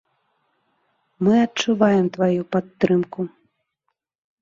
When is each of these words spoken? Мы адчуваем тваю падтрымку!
Мы 1.27 1.33
адчуваем 1.45 2.05
тваю 2.19 2.41
падтрымку! 2.57 3.21